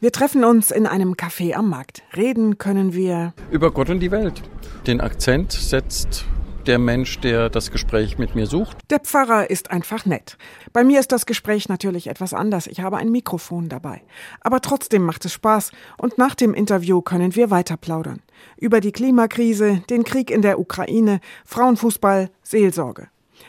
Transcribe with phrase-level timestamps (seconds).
[0.00, 2.04] Wir treffen uns in einem Café am Markt.
[2.16, 4.42] Reden können wir über Gott und die Welt.
[4.86, 6.24] Den Akzent setzt
[6.68, 8.78] der Mensch, der das Gespräch mit mir sucht.
[8.90, 10.38] Der Pfarrer ist einfach nett.
[10.72, 12.68] Bei mir ist das Gespräch natürlich etwas anders.
[12.68, 14.02] Ich habe ein Mikrofon dabei.
[14.40, 18.22] Aber trotzdem macht es Spaß und nach dem Interview können wir weiter plaudern.
[18.56, 23.08] Über die Klimakrise, den Krieg in der Ukraine, Frauenfußball, Seelsorge.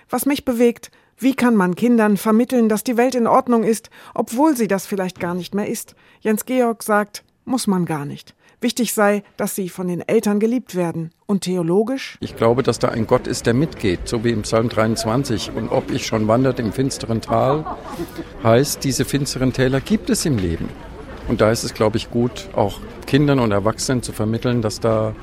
[0.10, 0.90] Was mich bewegt,
[1.20, 5.20] wie kann man Kindern vermitteln, dass die Welt in Ordnung ist, obwohl sie das vielleicht
[5.20, 5.96] gar nicht mehr ist?
[6.22, 8.36] Jens Georg sagt, muss man gar nicht.
[8.62, 11.12] Wichtig sei, dass sie von den Eltern geliebt werden.
[11.26, 12.18] Und theologisch?
[12.20, 15.52] Ich glaube, dass da ein Gott ist, der mitgeht, so wie im Psalm 23.
[15.56, 17.66] Und ob ich schon wandert im finsteren Tal,
[18.44, 20.70] heißt, diese finsteren Täler gibt es im Leben.
[21.30, 25.14] Und da ist es, glaube ich, gut, auch Kindern und Erwachsenen zu vermitteln, dass da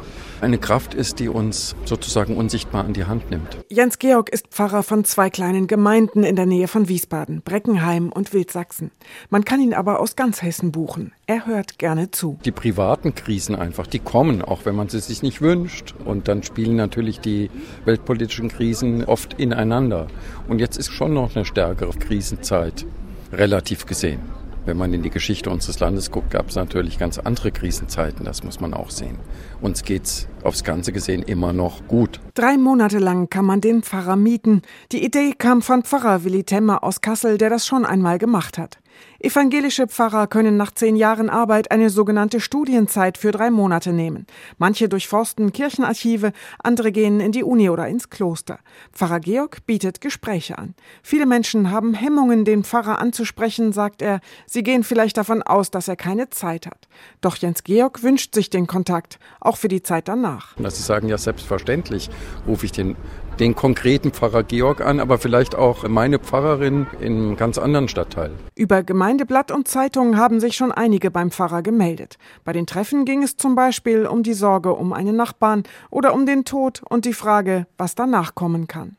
[0.40, 3.58] eine Kraft ist, die uns sozusagen unsichtbar an die Hand nimmt.
[3.70, 8.32] Jens Georg ist Pfarrer von zwei kleinen Gemeinden in der Nähe von Wiesbaden, Breckenheim und
[8.32, 8.92] Wildsachsen.
[9.30, 11.12] Man kann ihn aber aus ganz Hessen buchen.
[11.26, 12.38] Er hört gerne zu.
[12.44, 15.94] Die privaten Krisen einfach, die kommen, auch wenn man sie sich nicht wünscht.
[16.04, 17.50] Und dann spielen natürlich die
[17.84, 20.06] weltpolitischen Krisen oft ineinander.
[20.46, 22.86] Und jetzt ist schon noch eine stärkere Krisenzeit,
[23.32, 24.35] relativ gesehen.
[24.66, 28.42] Wenn man in die Geschichte unseres Landes guckt, gab es natürlich ganz andere Krisenzeiten, das
[28.42, 29.16] muss man auch sehen.
[29.60, 32.18] Uns geht's aufs Ganze gesehen immer noch gut.
[32.34, 34.62] Drei Monate lang kann man den Pfarrer mieten.
[34.90, 38.78] Die Idee kam von Pfarrer Willi Temmer aus Kassel, der das schon einmal gemacht hat.
[39.18, 44.26] Evangelische Pfarrer können nach zehn Jahren Arbeit eine sogenannte Studienzeit für drei Monate nehmen.
[44.58, 48.58] Manche durchforsten Kirchenarchive, andere gehen in die Uni oder ins Kloster.
[48.92, 50.74] Pfarrer Georg bietet Gespräche an.
[51.02, 54.20] Viele Menschen haben Hemmungen, den Pfarrer anzusprechen, sagt er.
[54.46, 56.88] Sie gehen vielleicht davon aus, dass er keine Zeit hat.
[57.20, 60.54] Doch Jens Georg wünscht sich den Kontakt, auch für die Zeit danach.
[60.56, 62.10] Sie sagen, ja, selbstverständlich
[62.46, 62.96] rufe ich den
[63.38, 68.32] den konkreten Pfarrer Georg an, aber vielleicht auch meine Pfarrerin in einem ganz anderen Stadtteil.
[68.54, 72.18] Über Gemeindeblatt und Zeitungen haben sich schon einige beim Pfarrer gemeldet.
[72.42, 76.26] Bei den Treffen ging es zum Beispiel um die Sorge um einen Nachbarn oder um
[76.26, 78.96] den Tod und die Frage, was danach kommen kann.